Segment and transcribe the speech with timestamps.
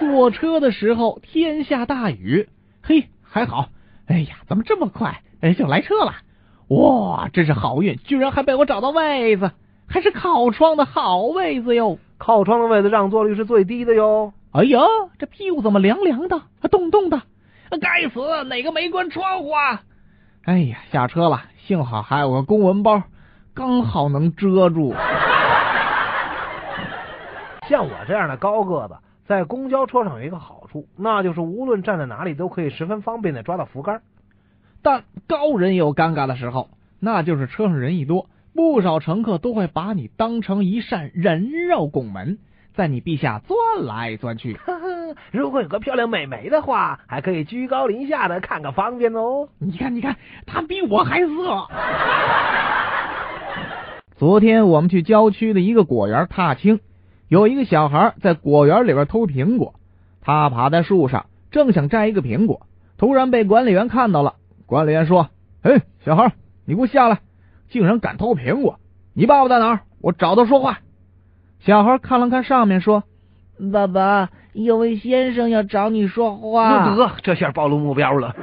[0.00, 2.48] 坐车的时候天下大雨，
[2.82, 3.68] 嘿，还好，
[4.06, 6.14] 哎呀，怎么这么快哎就来车了？
[6.68, 9.50] 哇，真是好运，居然还被我找到位子，
[9.86, 11.98] 还是靠窗的好位子哟！
[12.16, 14.32] 靠窗的位子让座率是最低的哟。
[14.52, 14.80] 哎呀，
[15.18, 16.40] 这屁股怎么凉凉的，
[16.70, 17.20] 冻冻的？
[17.80, 19.82] 该死，哪个没关窗户啊？
[20.44, 23.02] 哎呀，下车了，幸好还有个公文包，
[23.52, 24.94] 刚好能遮住。
[27.68, 28.96] 像我这样的高个子，
[29.30, 34.02] 在公交车上有一个好处，那就是无论站在哪里都可以十分方便的抓到扶杆。
[34.82, 38.26] 但高人也有尴尬的时候，那就是车上人一多，
[38.56, 42.38] 不少乘客都会把你当成一扇人肉拱门，
[42.74, 44.54] 在你臂下钻来钻去。
[44.54, 49.48] 呵呵如果有个漂亮美眉的话，还可以居高临下的看个方便哦。
[49.60, 51.68] 你看，你看，他比我还色。
[54.18, 56.80] 昨天我们去郊区的一个果园踏青，
[57.30, 59.74] 有一个小孩在果园里边偷苹果，
[60.20, 62.66] 他爬在树上，正想摘一个苹果，
[62.98, 64.34] 突然被管理员看到了。
[64.66, 65.28] 管理员说
[65.62, 66.32] ：“哎，小孩，
[66.64, 67.20] 你给我下来！
[67.68, 68.80] 竟然敢偷苹果！
[69.14, 69.80] 你爸爸在哪儿？
[70.00, 70.80] 我找他说话。”
[71.64, 73.04] 小孩看了看上面，说
[73.72, 78.34] ：“爸爸，有位先生要找你说话。”得，这下暴露目标了。